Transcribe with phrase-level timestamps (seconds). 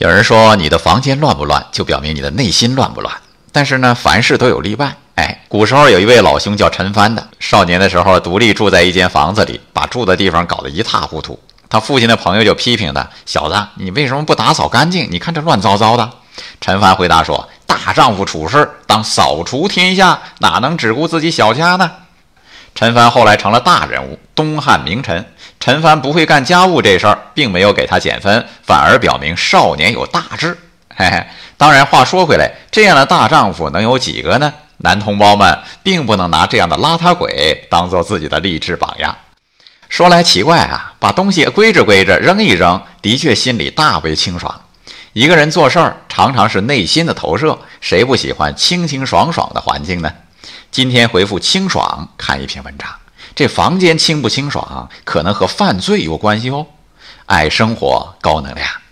[0.00, 3.14] 有人说你的房间乱不乱，就表明你的内心乱不乱。
[3.52, 4.96] 但是呢，凡事都有例外。
[5.14, 11.38] 哎，古时候有一位老兄叫陈蕃的，少年的时候独立住在一间房子里，把住的地方搞得一塌糊涂。
[11.68, 15.06] 他父亲的朋友就批评他：“小子，你为什么不打扫干净？
[15.12, 16.10] 你看这乱糟糟的。”
[16.60, 21.92] 陈蕃回答说：“大丈夫处事当扫除天下，哪能只顾自己小家呢？”
[22.74, 25.24] 陈蕃后来成了大人物，东汉名臣。
[25.64, 30.58] 陈帆不会干家务这事儿，并没有给他减分，反而表明少年有大志。
[30.94, 31.24] 嘿嘿，
[31.56, 34.52] 当然，话说回来，这样的大丈夫能有几个呢？
[34.76, 39.16] 男同胞们并不能拿这样的邋遢鬼当做自己的励志榜样。
[39.88, 44.60] 说来奇怪啊，把东西归着归着扔一扔，的确心里大为清爽。
[45.14, 50.12] 一个人做事儿常常是内心的投射，谁不喜欢清清爽爽的环境呢？
[50.70, 52.86] 今天回复清爽，看一篇文章。
[53.34, 56.66] 这房间清不清爽，可能和犯罪有关系哦。
[57.26, 58.83] 爱生活，高能量。